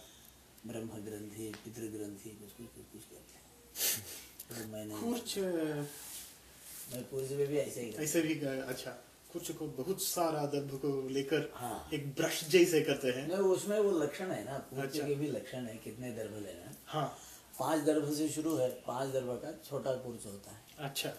[0.67, 3.43] ब्रह्म ग्रंथि पितृ ग्रंथि कुछ कुछ कुछ कुछ कहते हैं।
[4.49, 5.39] तो मैंने कुछ
[6.93, 8.91] मैं कुछ में भी ऐसे ही ऐसे भी अच्छा।
[9.33, 13.79] कुछ को बहुत सारा दर्भ को लेकर हाँ। एक ब्रश जैसे करते हैं। नहीं उसमें
[13.79, 17.07] वो लक्षण है ना। पूर्ति अच्छा। के भी लक्षण है कितने दर्भ लेना हाँ।
[17.59, 21.11] पाँच दर्भ से शुरू है पाँच दर्भ का छोटा कूर्च होता है। अच्छा।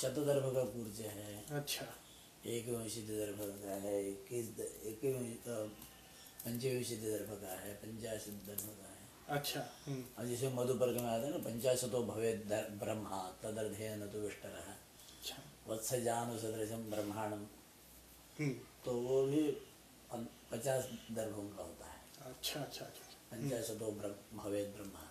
[0.00, 1.84] शतदर्भ का कूर्च है। अच्छा।
[2.46, 5.00] एक विंशित दर्भ का है इक्कीस एक
[6.44, 11.26] पंचविंशित दर्भ का है पंचाशत दर्भ का है। अच्छा हम्म, और जैसे मधुपर्क में आता
[11.26, 12.32] है ना पंचाशतो भवे
[12.80, 15.36] ब्रह्मा तदर्धे न तो विष्टर। अच्छा।
[15.68, 17.46] वत्स जानु सदृशम ब्रह्मांडम
[18.38, 18.52] हम्म,
[18.84, 19.50] तो वो भी
[20.52, 25.08] पचास दर्भों का होता है। अच्छा अच्छा अच्छा। पंचाशतो ब्रह्म भवेद ब्रह्मा।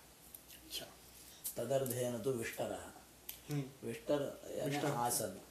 [1.57, 2.93] तदर्धे न तो विष्टर।
[3.51, 4.21] हम्म, विष्टर।
[4.85, 5.41] आसन।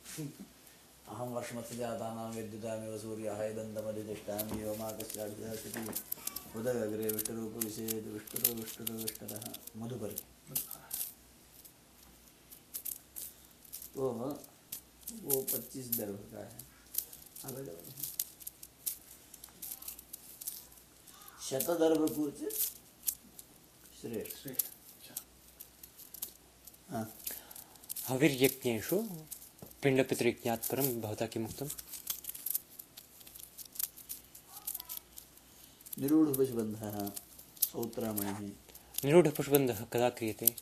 [1.09, 6.03] अहम वर्षमथ जातानां विद्युतामेव सूर्यः इदन्तमधितिष्ठामि योमाकस्यार्धशति
[6.59, 10.31] उदगग्रे विष्टरूपविषेद विष्टरो विष्टरो विष्टरः। मधुपर्के
[13.95, 14.11] तो
[15.23, 16.59] वो पच्चीस दर्भ का है।
[17.45, 17.77] है
[21.43, 22.39] शतदर्भ कुछ
[24.01, 24.70] श्रेष्ठ। श्रेष्ठ।
[26.93, 29.09] हविर्यज्ञेषु
[29.83, 31.69] पिण्डपितृज्ञात् परं भवता किम् उक्तम्
[35.99, 37.11] निरूढपशुबन्धः
[37.61, 38.39] सौत्रामणिः
[39.05, 40.55] निरूढपुष्पबन्धः कदा क्रियते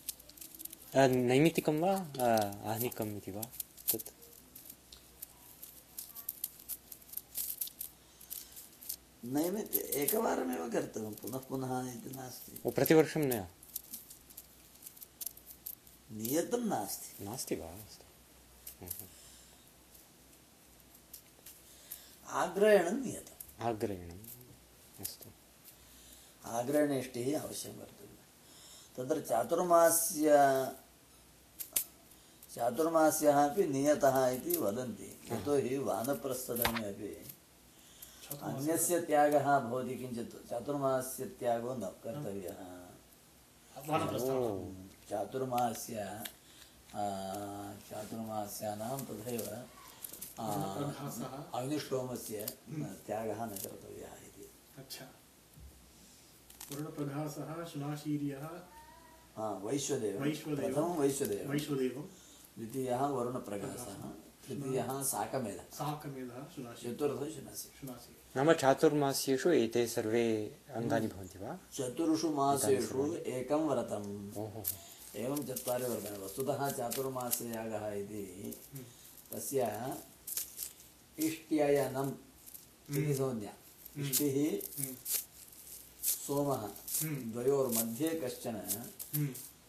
[0.97, 1.93] नैमित्तिकं वा?
[2.71, 3.43] आहनिकम् इति वा?
[3.93, 4.11] तत्।
[9.25, 13.47] नैमित् एकवारमेव कर्तव्यं पुनः पुनः इति नास्ति। प्रतिवर्षं न
[16.11, 17.71] नियतं नास्ति नास्ति वा
[22.43, 25.31] आग्रहणं नियतम् आग्रहणम् अस्तु
[26.59, 28.27] आग्रहणेष्टिः अवश्यं कर्तव्यं
[28.97, 30.37] तत्र चातुर्मास्य
[32.55, 37.15] चातुर्मास्यः अपि नियतः इति वदन्ति यतोहि वानप्रस्थधर्मे अपि
[38.43, 42.61] अन्यस्य त्यागः भवति किञ्चित् चातुर्मास्य त्यागो न कर्तव्यः
[45.11, 46.23] चातुर्मास्य
[46.95, 47.03] आ,
[47.91, 49.47] चातुर्मास्यानां तथैव।
[51.55, 52.57] अग्निष्टोमस्य
[53.07, 55.05] त्यागः न कर्तव्यः इति। अच्छा।
[57.65, 58.45] शुनाशीर्यः
[59.37, 60.21] हा, वैश्वदेव।
[60.57, 62.03] प्रथमं वैश्वदेव। वैश्वदेवं।
[62.59, 63.95] द्वितीयः वरुणप्रकाशः।
[64.47, 70.25] तृतीयः साकमेधः। साकमेधः शुनाशी चतुर्थः शुनसि शुनासी नाम चातुर्मास्येषु एते सर्वे
[70.75, 71.59] अङ्गानि भवन्ति वा?
[71.73, 74.65] चतुर्षु मासेषु एकं व्रतम्। ओहो
[75.19, 78.23] एवं चत्वारि वर्गाणि वस्तुतः चातुर्मास्ययागः इति।
[79.33, 79.59] तस्य
[81.19, 82.13] इष्ट्ययनम्
[82.91, 83.53] इति संज्ञा।
[83.99, 84.37] इष्टिः
[86.03, 86.63] सोमः।
[87.33, 88.57] द्वयोर्मध्ये कश्चन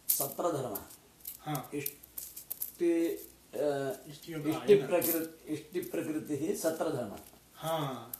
[0.10, 0.84] सत्रधर्मः।
[1.74, 2.92] इष्टि
[4.12, 5.20] इष्टिप्रकृ
[5.54, 7.20] इष्टिप्रकृतिः सत्रधर्मः।
[7.56, 8.14] हाँ।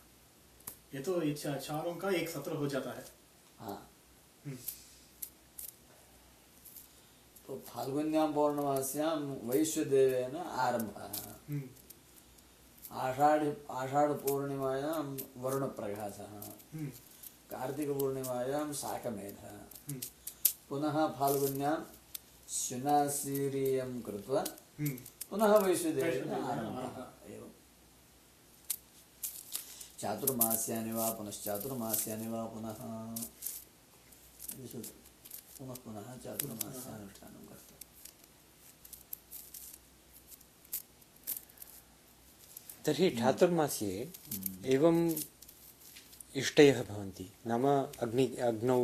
[0.94, 3.06] ये तो चारों का एक सत्र हो जाता है।
[3.60, 3.80] हाँ।
[7.50, 11.14] तो फाल्गुन्यां पौर्णमास्यां वैश्वदेवेन आरम्भः।
[11.50, 11.62] हम्म,
[12.92, 16.28] आषाढ आषाढपूर्णिमायां वरुणप्रकाशः।
[16.74, 16.88] हम्म,
[17.52, 19.50] कार्तिकपूर्णिमायां शाकमेधः।
[19.90, 20.02] हम्म,
[20.70, 21.76] पुनः फाल्गुन्यां
[22.50, 24.46] शुनासीरीयं कृत्वा
[25.30, 27.50] पुनः वैश्वदेवेन आरम्भः। एवं।
[30.00, 32.80] चातुर्मास्यानि वा पुनश्चातुर्मास्यानि वा पुनः।
[35.60, 37.88] पुनः पुनः चातुर्मास्यानुष्ठानं कर्तव्यम्
[42.86, 44.14] तर्हि चातुर्मास्ये
[44.66, 45.02] एवम्
[46.36, 47.66] इष्टयः भवन्ति। नाम
[48.04, 48.80] अग्नि अग्नौ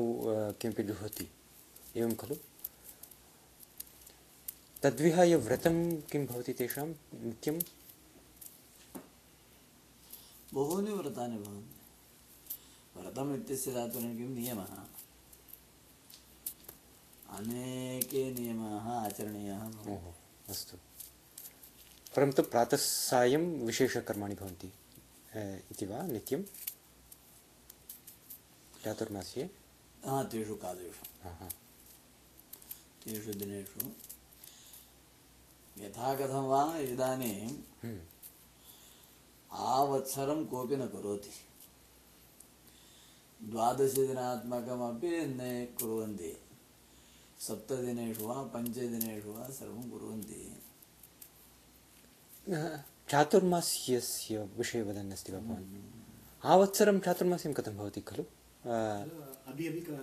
[0.62, 1.28] किमपि जुहोति
[1.96, 2.36] एवं खलु?
[4.84, 5.78] तद्विहाय व्रतं
[6.12, 6.88] किं भवति तेषां
[7.24, 7.62] नित्यं?
[10.54, 13.72] बहूनि व्रतानि भवन्ति। व्रतम् इत्यस्य
[14.18, 14.74] किं नियमः।
[17.30, 20.78] अनेके नियमाः आचरणीयाः। भवन्ति अस्तु।
[22.16, 24.74] परन्तु प्रातः सायं विशेषकर्माणि भवन्ति
[25.72, 26.44] इति वा नित्यं?
[28.84, 29.44] चातुर्मास्ये
[30.06, 31.06] हा तेषु कालेषु।
[33.04, 33.80] तेषु दिनेषु।
[35.84, 37.48] यथा कथं वा इदानीं
[37.84, 38.02] हम्म,
[39.52, 41.32] आवत्सरं कोऽपि न करोति।
[43.44, 45.40] द्वादशदिनात्मकमपि न
[45.80, 46.45] कुर्वन्ति।
[47.47, 50.41] सप्तदिनेषु वा पञ्चदिनेषु वा सर्वं कुर्वन्ति
[52.47, 52.61] अ,
[53.11, 55.67] चातुर्मास्यस्य विषये वदन् अस्ति वा भवान्
[56.53, 58.75] आवत्सरं चातुर्मास्यं कथं भवति खलु अ,
[59.51, 59.99] अभी अभी का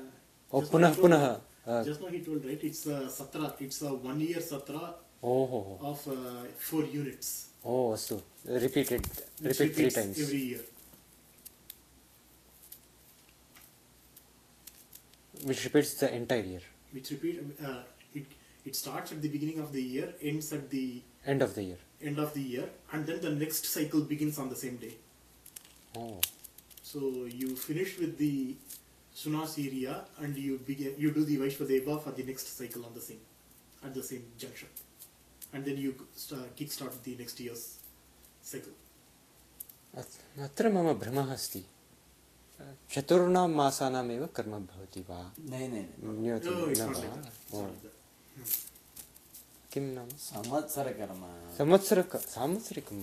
[0.54, 2.98] ओ, just पुनः- now he पुनः, told- uh, just now he told right it's a
[3.18, 4.84] satra it's a one year satra
[5.24, 7.30] ओहो हो of uh, four units
[7.66, 8.16] ओ अस्तु
[8.66, 10.64] repeated which repeat three repeats times every year
[15.48, 17.82] which repeats the entire year which repeat uh,
[18.20, 18.26] it
[18.70, 20.86] it starts at the beginning of the year ends at the
[21.34, 24.50] end of the year end of the year and then the next cycle begins on
[24.54, 24.92] the same day
[26.02, 26.04] oh
[26.90, 27.00] so
[27.42, 28.34] you finish with the
[29.22, 33.24] Sunasiriya and you begin you do the Vaishvadeva for the next cycle on the same
[33.88, 34.70] at the same junction
[35.54, 35.92] and then you
[36.26, 37.64] start, kick start the next year's
[38.52, 38.76] cycle
[40.02, 41.64] अत्- अत्र मम भ्रमः अस्ति
[42.95, 45.33] चतुर्णां मासानामेव कर्म भवति वा?
[45.41, 47.01] नै नै नै न्यूनं no it's न not वा?
[47.01, 47.93] like that it's O, not like that
[49.73, 50.09] किं नाम?
[50.09, 51.23] संवत्सरकर्म।
[51.59, 53.03] संवत्सरक साम्वत्सरिकं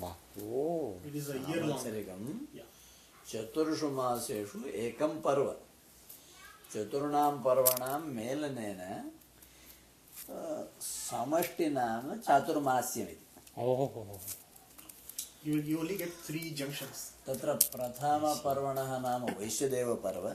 [15.49, 16.99] you you only get three junctions.
[17.25, 20.25] तत्र प्रथमपर्वणः नाम वैश्यदेवपर्व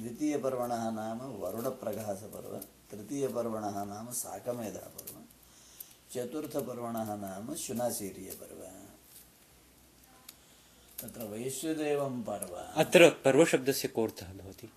[0.00, 2.52] द्वितीयपर्वणः नाम वरुणप्रकाशपर्व
[2.90, 5.14] तृतीयपर्वणः नाम साकमेधपर्व
[6.12, 8.60] चतुर्थपर्वणः नाम शुनासीर्यपर्व
[11.00, 14.68] तत्र वैश्वदेवं पर्व। अत्र पर्वशब्दस्य कोऽर्थः भवति?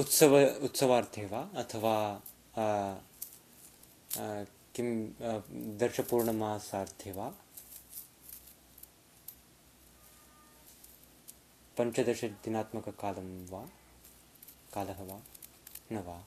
[0.00, 0.32] उत्सव
[0.66, 1.40] उत्सवार्थे वा?
[1.62, 1.96] अथवा
[4.74, 4.88] किं
[5.78, 7.28] दर्शपूर्णमासार्थे वा?
[11.82, 13.68] पञ्चदशदिनात्मककालं वा?
[14.74, 15.20] कालः वा?
[15.92, 16.24] न वा?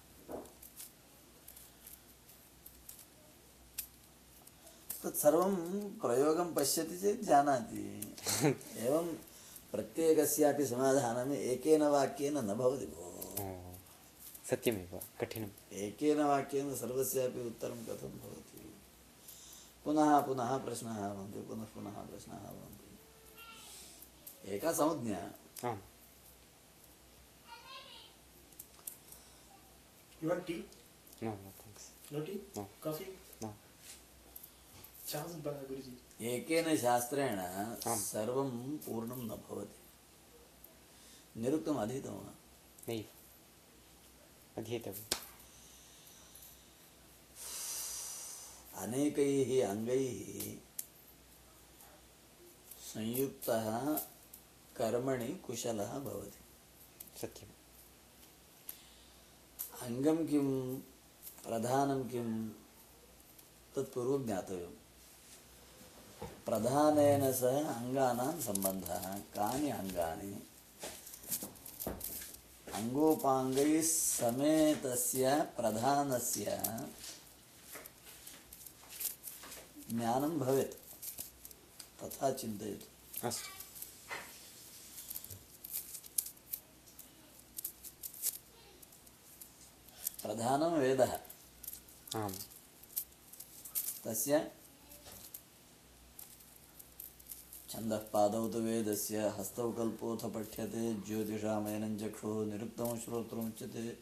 [5.03, 5.55] तत्सर्वं
[5.89, 8.15] प्रयोगं पश्यति चेत् जानाति।
[8.77, 9.07] एवं
[9.71, 13.75] प्रत्येकस्यापि समाधानम् एकेन वाक्येन न भवति भोः।
[14.49, 18.75] सत्यमेव कठिनम्। एकेन वाक्येन सर्वस्यापि उत्तरं कथं भवति?
[19.85, 22.85] पुनः पुनः प्रश्नाः भवन्ति पुनः पुनः प्रश्नाः भवन्ति।
[24.55, 25.31] एका संज्ञा
[25.63, 25.81] आम्
[30.21, 30.61] You want tea?
[31.23, 32.37] न न thanks No tea?
[32.57, 32.63] No.
[32.83, 33.11] Coffee?
[33.43, 33.51] न
[35.07, 35.93] Chas, Ba- Guruji.
[36.31, 37.39] एकेन शास्त्रेण
[38.01, 38.49] सर्वं
[38.85, 42.31] पूर्णं न भवति निरुक्तम् अधीतं वा
[42.87, 43.03] नैव
[44.57, 45.19] अध्येतव्यम्
[48.83, 50.07] अनेकैः अङ्गैः
[52.87, 53.67] संयुक्तः
[54.77, 56.39] कर्मणि कुशलः भवति।
[57.21, 57.51] सत्यम्।
[59.81, 60.75] अङ्गं किं
[61.49, 62.49] प्रधानं किं
[63.75, 64.71] तत्पूर्वं ज्ञातव्यं।
[66.45, 70.47] प्रधानेन सह अङ्गानां सम्बन्धः कानि अङ्गानि?
[72.73, 76.45] अङ्गोपाङ्गैः समेतस्य प्रधानस्य
[79.89, 80.73] ज्ञानं भवेत्
[82.03, 83.54] तथा चिन्तयतु। अस्तु।
[90.25, 91.19] प्रधानं वेदः।
[92.15, 92.33] आम्।
[94.03, 94.51] तस्य
[97.69, 103.97] छन्दः पादौ तु वेदस्य हस्तौ कल्पोऽथ पठ्यते ज्योतिषामयनं चक्षुः निरुक्तं श्रोत्रमुच्यते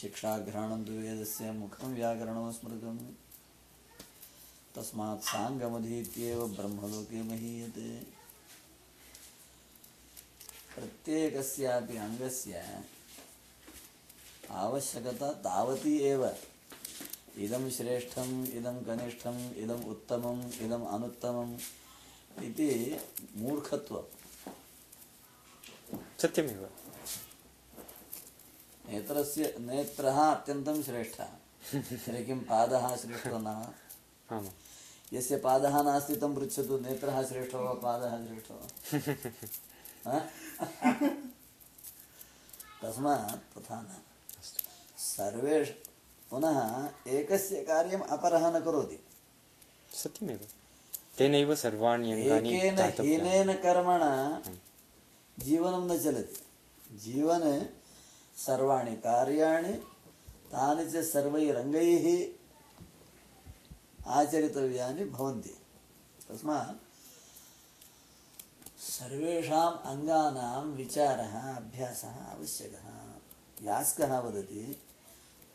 [0.00, 2.98] शिक्षाघ्राणं तु वेदस्य मुखं व्याकरणं स्मृतम्।
[4.74, 7.90] तस्मात् साङ्गमधीत्येव ब्रह्मलोके महीयते।
[10.74, 12.84] प्रत्येकस्यापि अङ्गस्य
[14.50, 16.36] आवश्यकता तावती एव।
[17.38, 21.58] इदं श्रेष्ठम् इदं कनिष्ठम् इदम् उत्तमम् इदम् अनुत्तमम्
[22.42, 23.00] इति
[23.36, 24.04] मूर्खत्वम्।
[26.22, 26.70] सत्यमेव।
[28.88, 31.24] नेत्रस्य नेत्रः अत्यन्तं श्रेष्ठः।
[31.74, 33.74] तर्हि किं पादः श्रेष्ठो न।
[35.12, 40.18] यस्य पादः नास्ति तं पृच्छतु नेत्रः श्रेष्ठो वा पादः श्रेष्ठो वा?
[42.82, 44.00] तस्मात् तथा न।
[45.16, 45.64] सर्वे
[46.30, 46.58] पुनः
[47.08, 48.98] एकस्य कार्यम् अपरः न करोति
[49.94, 50.40] सत्यमेव।
[51.18, 54.10] तेनैव सर्वाणि एकेन हीनेन कर्मणा
[55.38, 56.40] जीवनं न चलति।
[56.98, 57.56] जीवने
[58.36, 59.72] सर्वाणि कार्याणि
[60.52, 62.04] तानि च सर्वैरङ्गैः
[64.06, 65.54] आचरितव्यानि भवन्ति।
[66.28, 66.78] तस्मात्
[68.80, 72.86] सर्वेषाम् अङ्गानां विचारः अभ्यासः आवश्यकः।
[73.62, 74.62] यास्कः वदति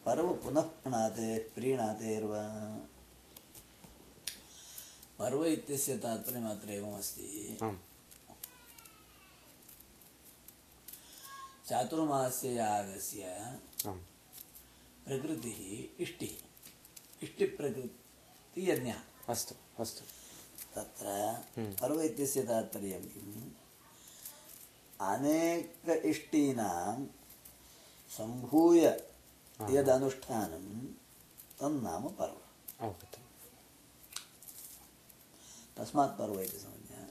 [0.06, 2.48] पर्व पुनः प्रीणाते प्रीणातेर्वा।
[5.20, 7.58] पर्व इत्यस्य तात्पर्यमत्र एवमस्ति।
[11.68, 13.24] चातुर्मास्य यागस्य
[15.06, 16.46] प्रकृतिः इष्टिः।
[17.24, 20.02] इष्टिप्रकृतियज्ञः। अस्तु अस्तु।
[20.76, 21.06] तत्र
[21.58, 23.52] हम्म। पर्व इत्यस्य तात्पर्यं किम्
[25.02, 27.06] अनेक इष्टीनां
[28.10, 29.11] सम्भूय
[29.76, 30.66] यदनुष्ठानं
[31.60, 32.38] तन्नाम पर्व
[32.86, 33.30] अवगतम्
[35.78, 37.02] तस्मात् पर्व इति संज्ञा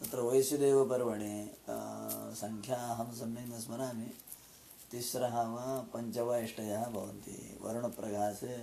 [0.00, 1.34] तत्र वैश्वदेवपर्वणि
[1.68, 1.76] अ,
[2.42, 4.10] सङ्ख्या अहं सम्यक् न स्मरामि
[4.90, 5.64] तिस्रः वा
[5.94, 8.56] पञ्च वा इष्टयः भवन्ति वरुणप्रकाशे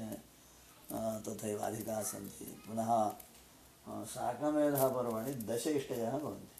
[1.27, 6.50] तथैव अधिकाः सन्ति पुनः अ, शाकमेधः पर्वणि दश इष्टयः भवन्ति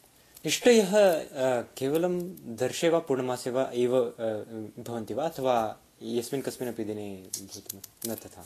[0.45, 2.13] इष्टयः अ, केवलं
[2.57, 3.93] दर्शे वा पूर्णमासे वा एव
[4.87, 5.55] भवन्ति वा अथवा
[6.01, 8.45] यस्मिन् कस्मिन्नपि दिने भवितुम् न तथा।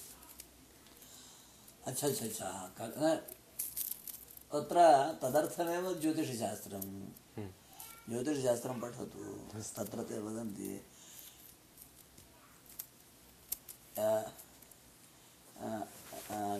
[1.88, 2.50] अच्छा अच्छा अच्छा
[4.52, 4.78] तत्र
[5.22, 6.84] तदर्थमेव ज्योतिषशास्त्रं
[7.38, 7.50] हम्म।
[8.10, 9.06] ज्योतिषशास्त्रं पठतु
[9.78, 10.70] तत्र ते वदन्ति।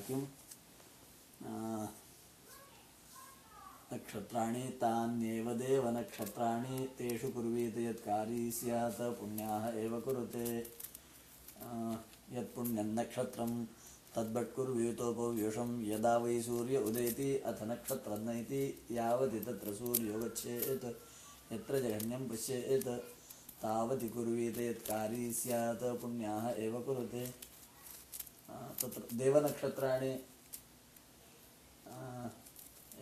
[0.08, 0.22] किं?
[3.92, 10.60] अ, नक्षत्राणि तान्येव देव नक्षत्राणि तेषु कुर्वीत यत् कार्ये स्यात् पुण्याः एव कुरुते।
[15.92, 18.62] यदा वै सूर्य उदेति अथ नक्षत्रज्ञ इति
[18.92, 20.86] यावति तत्र सूर्यो गच्छेत्
[21.54, 22.88] यत्र जघन्यं पश्येत्
[23.62, 27.26] तावति कुर्वीत यत्कारी स्यात् पुण्याः एव कुरुते।
[28.82, 30.20] तत्र देवनक्षत्राणि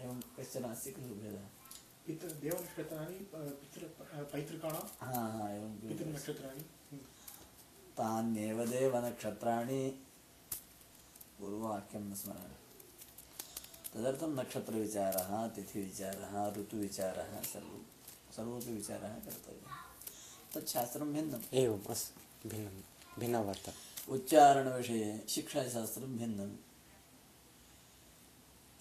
[0.03, 1.45] एवं कश्चन अस्ति खलु भेदः
[2.07, 3.87] पितृ देवनक्षत्राणि प- पितृ
[4.33, 6.63] पैतृकाणां हा हा एवं। पितृनक्षत्राणि
[7.97, 9.89] तान्येव देवनक्षत्राणि
[11.39, 12.59] पूर्ववाक्यं न स्मरामि
[13.93, 17.81] तदर्थं नक्षत्रविचारः तिथिविचारः ऋतुविचारः सर्वं
[18.35, 19.75] सर्वोपि विचारः कर्तव्यः
[20.53, 22.81] तच्छास्त्रं भिन्नम् एवम् अस्तु भिन्नं.
[23.19, 23.71] भिन्ना वार्ता
[24.09, 26.72] उच्चारणविषये शिक्षाशास्त्रं भिन्नं.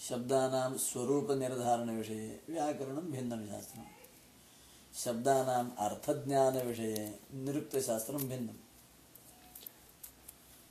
[0.09, 3.83] शब्दानां स्वरूपनिर्धारणविषये व्याकरणं भिन्नं शास्त्रं
[4.95, 8.55] शब्दानाम् अर्थज्ञानविषये निरुक्तशास्त्रं भिन्नं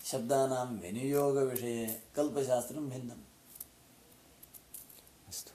[0.05, 3.21] शब्दानां विनियोगविषये कल्पशास्त्रं भिन्नम्।
[5.27, 5.51] अस्तु।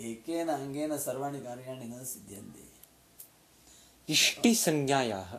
[0.00, 2.72] एकेन अङ्गेन सर्वाणि कार्याणि न सिद्ध्यन्ति।
[4.12, 5.38] इष्टिसंज्ञायाः।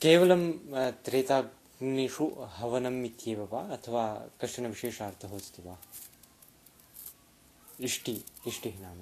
[0.00, 0.90] केवलं अ,
[1.82, 2.26] त्रेताग्निषु
[2.56, 4.02] हवनम् इत्येव वा अथवा
[4.40, 5.76] कश्चन विशेषार्थः अस्ति वा?
[7.80, 8.14] इष्टि
[8.46, 8.98] इष्टिः नाम।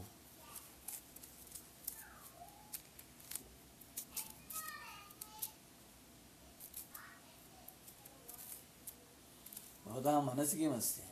[9.87, 11.03] भवतां मनसि किमस्ति?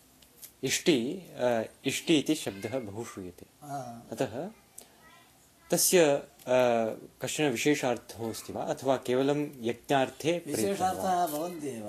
[0.66, 0.96] इष्टि
[1.84, 3.46] इष्टि इति शब्दः बहु श्रूयते।
[4.12, 4.32] अतः
[5.70, 5.98] तस्य
[7.22, 8.62] कश्चन विशेषार्थः अस्ति वा?
[8.64, 11.88] अथवा केवलं यज्ञार्थे विशेषार्थाः भवन्ति एव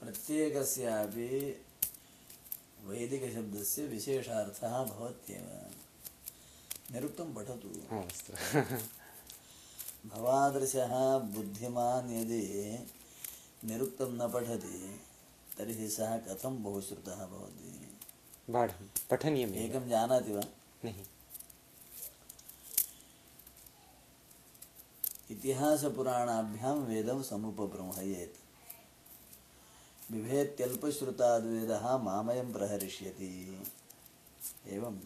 [0.00, 1.28] प्रत्येकस्यापि
[2.86, 5.46] वैदिकशब्दस्य विशेषार्थः भवत्येव।
[6.92, 7.68] निरुक्तं पठतु।
[7.98, 8.32] अस्तु।
[10.08, 10.94] भवादृशः
[11.34, 12.42] बुद्धिमान् यदि
[13.64, 14.78] निरुक्तं न पठति
[15.58, 17.70] तर्हि सः कथं बहुश्रुतः भवति?
[18.48, 20.44] बाढं पठनीयमेव। एकं जानाति वा?
[20.84, 21.04] नहि।
[25.30, 28.36] इतिहासपुराणाभ्यां वेदं समुपबृंहयेत्
[30.12, 33.62] बिभेत्यल्पश्रुताद्वेदः मामयं प्रहरिष्यति।
[34.66, 35.00] एवं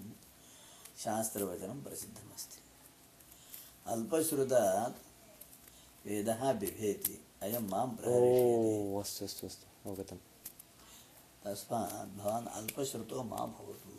[0.99, 2.61] शास्त्रवचनं प्रसिद्धमस्ति।
[3.87, 4.97] अल्पश्रुतात्
[6.07, 10.17] वेदः बिभेति अयं माँ प्रहरिष्यति। अस्तु अस्तु अस्तु अवगतं
[11.45, 13.91] तस्मात् भवान् अल्पश्रुतो मा भवतु।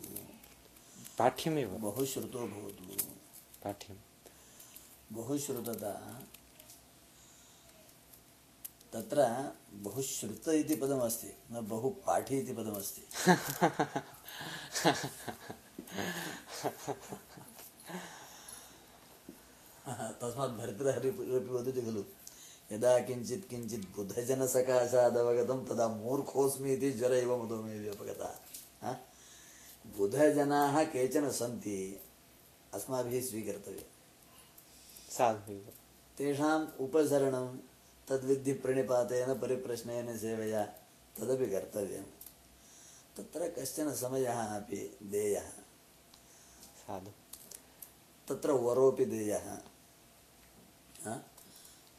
[1.18, 3.04] पाठ्यमेव। बहुश्रुतो भवतु।
[3.64, 3.96] पाठ्यं
[5.12, 6.22] बहुश्रुतता।
[8.92, 9.16] तत्र
[9.72, 13.00] बहुश्रुत इति पदमस्ति, न बहुपाठी इति पदमस्ति।
[20.20, 22.04] तस्मात् भर्तृहरि अपि वदति खलु।
[22.72, 28.34] यदा किञ्चित् किञ्चित् बुधजनसकाशादवगतं, तदा मूर्खोऽस्मि इति ज्वर इव अपगतः।
[28.82, 28.92] हा?
[29.96, 32.00] बुधजनाः केचन सन्ति,
[32.74, 33.95] अस्माभिः स्वीकर्तव्यम्।
[35.18, 35.72] साधु
[36.18, 37.58] तेषाम् उपसरणं
[38.08, 40.66] तद्विद्धि प्रणिपातेन परिप्रश्नेन सेवया
[41.16, 42.02] तदपि कर्तव्यं
[43.16, 45.48] तत्र कश्चन समयः अपि देयः।
[46.76, 47.10] साधु।
[48.28, 49.52] तत्र वरोऽपि देयः।
[51.04, 51.24] हा?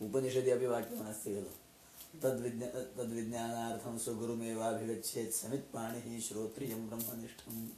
[0.01, 7.69] उपनिषदि अपि वाक्यमस्ति खलु। तद्विज्ञा तद्विज्ञानार्थं स्वगुरुमेवाभिगच्छेत् समित्पाणिः श्रोत्रियं ब्रह्मनिष्ठम्।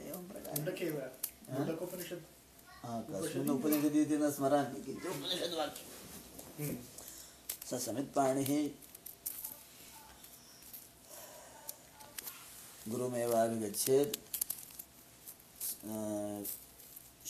[0.00, 0.64] एवं प्रकारेण
[1.52, 2.24] मुण्डकोपनिषत्
[3.12, 6.76] कस्मिन् उपनिषदि इति न स्मरामि किन्तु उपनिषद्वाक्यं
[7.68, 8.50] स समित्पाणिः
[12.90, 14.14] गुरुमेवाभिगच्छेत्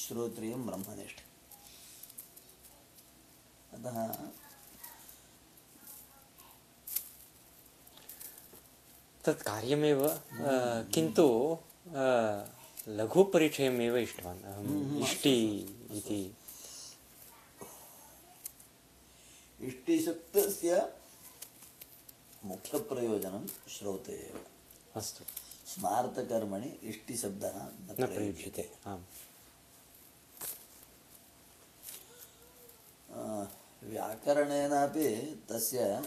[0.02, 1.18] श्रोत्रियं ब्रह्मनिष्ठ।
[3.74, 3.96] अतः
[9.24, 10.00] तत् कार्यमेव
[10.94, 11.26] किन्तु
[12.88, 15.58] लघुपरिचयमेव इष्टवान् अहम् इष्टि
[15.90, 16.36] इति।
[19.60, 20.94] इष्टिशब्दस्य
[22.44, 24.46] मुख्यप्रयोजनं श्रौते एव।
[24.96, 25.24] अस्तु।
[25.70, 29.04] स्मार्तकर्मणि इष्टिशब्दः न प्रयुज्यते। आम्।
[33.84, 36.02] व्याकरणेनापि तस्य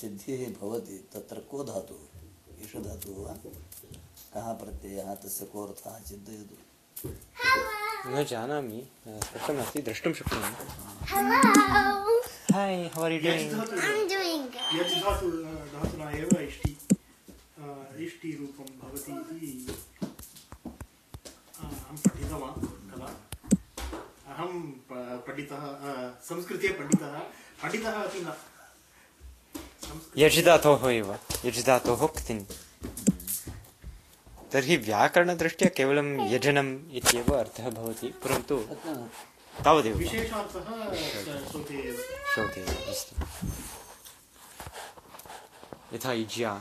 [0.00, 2.20] सिद्धिः भवति तत्र को धातुः?
[2.62, 3.36] ईषधातुः वा?
[3.36, 3.73] कः
[4.36, 6.54] प्रत्ययः तस्य कोऽर्थः चिन्तयतु
[8.06, 10.46] न जानामि स्पष्टमस्ति द्रष्टुं शक्नोमि.
[12.54, 14.80] हाय् हौ आर् यु डूयिङ्ग् धातु I'm doing good.
[14.80, 16.78] यच् धातु धातुना एव इष्टि।
[18.04, 19.74] इष्टिरूपं भवति। इति
[22.08, 23.06] कृतवान् कदा
[24.34, 27.18] अहं प- पण्डितः अ, संस्कृते पण्डितः
[27.62, 28.34] पण्डितः अपि न।
[30.18, 32.44] यजिधातोः एव। यजिधातोः क्तिन्
[34.54, 38.56] तर्हि व्याकरणदृष्ट्या केवलं यजनम् इत्येव अर्थः भवति परन्तु
[39.64, 40.68] तावदेव विशेषार्थः
[42.58, 43.12] एव अस्तु।
[45.94, 46.52] यथा युज्या